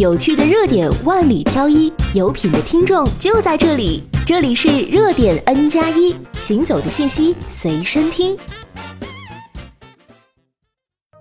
[0.00, 4.02] 有趣的热点万里挑一，有品的听众就在这里。
[4.26, 8.34] 这里是热点 N 加一，行走的信息随身听。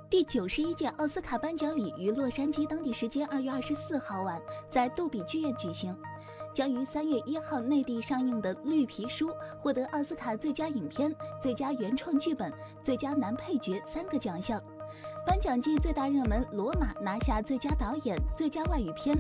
[0.10, 4.42] 第九十一届奥斯卡颁奖礼于洛杉矶当地时间二月二十四号晚
[4.72, 5.94] 在杜比剧院举行，
[6.56, 9.28] 将于三月一号内地上映的《绿皮书》
[9.60, 12.50] 获得奥斯卡最佳影片、最佳原创剧本、
[12.82, 14.58] 最佳男配角三个奖项。
[15.26, 19.18] 颁奖季最大热门《罗马》拿下最佳导演、最佳外语片、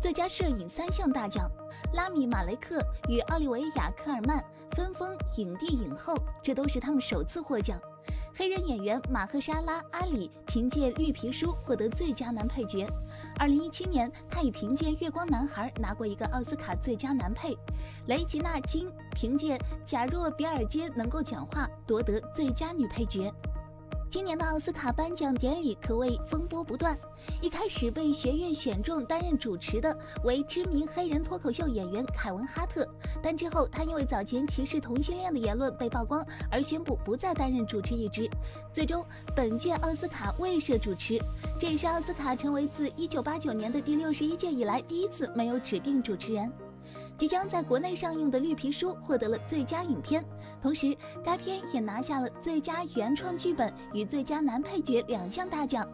[0.00, 1.50] 最佳摄影三项大奖。
[1.92, 7.80] 拉米·马雷克与奥利维亚·科尔曼分封影帝影后，这都是他们首次获奖。
[8.32, 12.86] 黑人演员马赫沙拉·阿里凭借《绿皮书》获得最佳男配角。
[13.38, 17.58] 二零一七年，他已凭借《月光男孩》拿过一个奥斯卡最佳男配。
[18.06, 23.32] 雷吉娜·金凭借《假若比尔街能够讲话》夺得最佳女配角。
[24.10, 26.98] 今年的奥斯卡颁奖典礼可谓风波不断。
[27.40, 32.84] 一开始被学院选中担任主持的为知名黑人脱口秀演员凯文·哈特，
[33.22, 38.28] 但之后他因为早前歧视同性恋的言论被曝光，而宣布不再担任主持一职。
[38.72, 41.16] 最终，本届奥斯卡未设主持，
[41.56, 46.50] 这也是奥斯卡成为自1989年的第六十一届以来第一次没有指定主持人。
[47.20, 50.24] 即将在国内上映的《绿皮书》获得了最佳影片，
[50.62, 55.86] 同时该片也拿下了最佳原创剧本与最佳男配角两项大奖。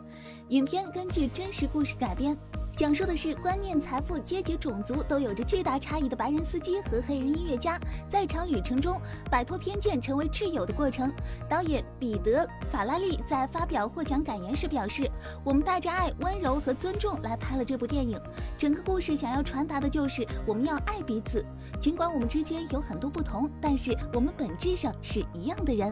[0.50, 2.38] 影片根据真实故事改编。
[2.76, 11.10] 讲述的是观念、财富、阶级、种族都有着巨大差异的白人司机和黑人音乐家在一场旅程中摆脱偏见，成为挚友的过程。
[11.48, 15.10] 导演彼得·法拉利在发表获奖感言时表示
[15.42, 18.20] ：“我们带着爱、温柔和尊重来拍了这部电影。
[18.58, 21.42] 整个故事想要传达的就是我们要爱彼此，
[21.80, 25.90] 尽管我们之间有很多不同，但是我们本质上是一样的人。”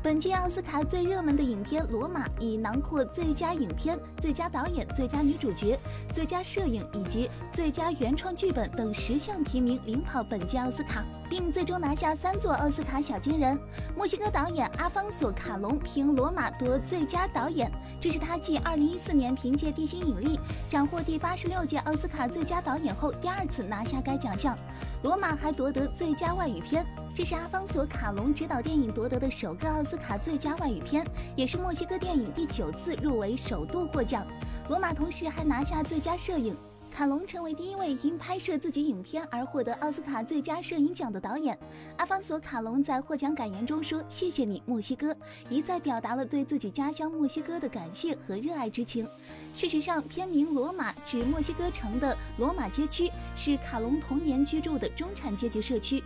[0.00, 5.76] 本届奥斯卡最热门的影片《罗马》以囊括最佳影片、最佳导演、最佳女主角、
[6.14, 13.58] 最佳摄影以及最佳原创剧本等十项提名，领跑本届奥斯卡，并最终拿下三座奥斯卡小金人。
[13.96, 17.68] 墨西哥导演阿方索·卡隆凭《罗马》夺最佳导演，
[18.00, 20.36] 这是他继2014年凭借《地心引力》
[20.70, 24.54] 斩获第八十六届奥斯卡最佳导演后第二次拿下该奖项。
[25.02, 26.86] 《罗马》还夺得最佳外语片。
[27.18, 34.24] 这是阿方索·卡隆执导电影夺得的首个奥斯卡最佳外语片，也是墨西哥电影第九次入围首度获奖。
[34.68, 36.56] 罗马同时还拿下最佳摄影，
[36.92, 41.58] 卡隆成为第一位因拍摄自己影片而获得奥斯卡最佳摄影奖的导演。
[41.96, 45.12] 阿方索·卡隆在获奖感言中说：“谢谢你，墨西哥！”
[45.50, 49.04] 一再表达了对自己家乡墨西哥的感谢和热爱之情。
[49.56, 56.00] 事实上，片名《罗马》指墨西哥城的罗马街区，是卡隆童年居住的中产阶级社区。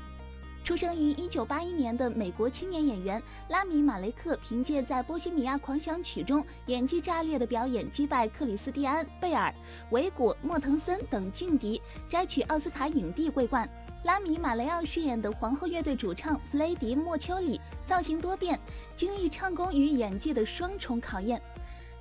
[0.65, 9.53] 出生于1981年的美国青年演员拉米·马雷克，凭借在《波西米亚狂想曲》中演技炸裂的表演，击败克里斯蒂安·贝尔、
[9.91, 13.69] 维果·莫腾森等劲敌，摘取奥斯卡影帝桂冠。
[14.05, 18.59] 拉米·马雷奥饰演的皇后乐队主唱弗雷迪·莫丘里，造型多变，
[18.97, 21.41] 经历唱功与演技的双重考验。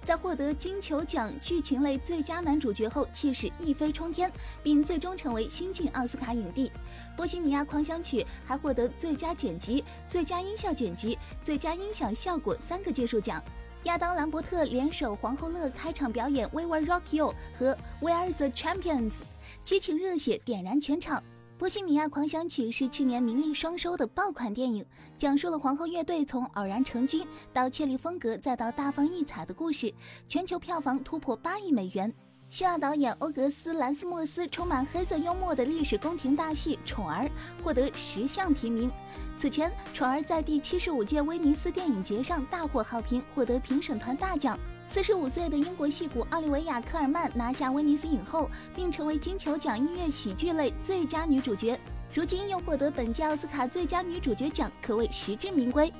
[0.04, 4.32] 在获得金球奖剧情类最佳男主角后，气势一飞冲天，
[4.64, 6.68] 并最终成为新晋奥斯卡影帝。
[7.16, 13.42] 《波西米亚狂想曲》还获得最佳剪辑、最佳音效剪辑、最佳音响效果三个技术奖。
[13.84, 19.10] 亚当·兰伯特联手皇后乐开场表演《We Will Rock You》和《We Are the Champions》，
[19.64, 21.20] 激情热血点燃全场。
[21.62, 24.84] 《波西米亚狂想曲》是去年名利双收的爆款电影，
[25.16, 27.24] 讲述了皇后乐队从偶然成军
[27.54, 29.94] 到确立风格，再到大放异彩的故事。
[30.28, 32.12] 全球票房突破八亿美元。
[32.50, 37.26] 希腊导演欧格斯·兰斯莫斯充满黑色幽默的历史宫廷大戏《宠儿》
[37.64, 38.92] 获得十项提名。
[39.38, 44.58] 此前，《宠儿》在第七十五届威尼斯电影节上大获好评，获得评审团大奖。
[44.94, 51.80] 四十五岁的英国戏骨奥利维亚·科尔曼拿下威尼斯影后，并成为金球奖音乐喜剧类最佳女主角。
[52.14, 55.92] 如今又获得本届奥斯卡最佳女主角奖，可谓实至名归。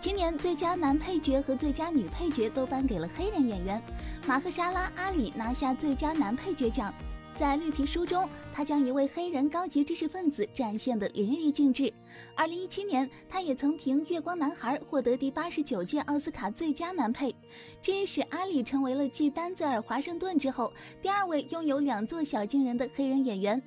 [0.00, 3.82] 今年最佳男配角和最佳女配角都颁给了黑人演员，
[4.26, 6.90] 马赫沙拉·阿里拿下最佳男配角奖。
[7.38, 11.92] 在绿皮书中，他将一位黑人高级知识分子展现得淋漓尽致。
[12.34, 17.34] 二零一七年，他也曾凭《月光男孩》获得第八十九届奥斯卡最佳男配，
[17.82, 20.72] 这也使阿里成为了继丹泽尔·华盛顿之后
[21.02, 23.62] 第二位拥有两座小金人的黑人演员。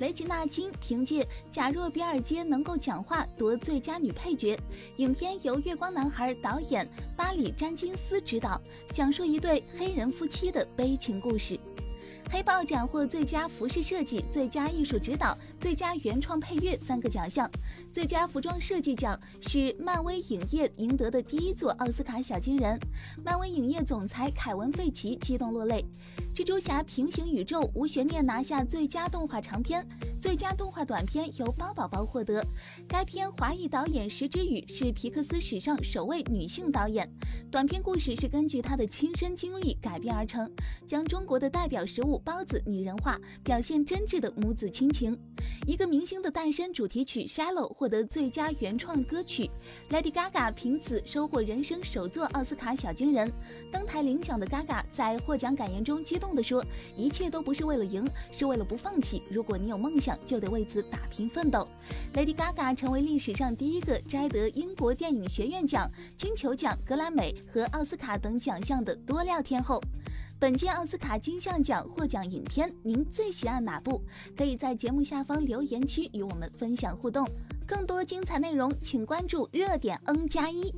[0.00, 1.22] 雷吉娜·金凭借
[1.52, 4.58] 《假若比尔街能够讲话》夺最佳女配角。
[4.96, 8.60] 影片由《月光男孩》导演巴里·詹金斯执导，
[8.92, 11.56] 讲述一对黑人夫妻的悲情故事。
[12.32, 17.46] 黑豹斩获最佳服饰设计、最佳艺术指导、最佳原创配乐三个奖项，
[17.92, 22.80] 最佳服装设计奖是漫威影业赢得的第一座奥斯卡小金人。
[23.22, 25.84] 漫威影业总裁凯文·费奇激动落泪。
[26.34, 29.86] 蜘蛛侠：平行宇宙无悬念拿下最佳动画长片，
[30.22, 32.46] 最佳动画短片由包宝宝获得。
[32.86, 37.10] 该片华裔导演石之宇是皮克斯史上首位女性导演。
[37.50, 40.48] 短片故事是根据她的亲身经历改编而成，
[40.86, 45.18] 将中国的代表食物包子拟人化，表现真挚的母子亲情。
[45.66, 49.50] 一个明星的诞生主题曲《Shallow》获得最佳原创歌曲
[49.90, 53.28] ，Lady Gaga 凭此收获人生首座奥斯卡小金人。
[53.72, 59.22] 登台领奖的 Gaga 在获奖感言中激动地说：“一切都不是为了赢，是为了不放弃。
[59.30, 61.66] 如果你有梦想，就得为此打拼奋斗。”
[62.14, 69.80] Lady Gaga 成为历史上第一个摘得英国电影学院奖、金球奖、格莱美和奥斯卡等奖项的多料天后。
[70.38, 74.02] 本届奥斯卡金像奖获奖影片，您最喜爱哪部？
[74.36, 77.24] 可以在节目下方留言区与我们分享互动。
[77.64, 80.74] 更多精彩内容，请关注热点 N 加一。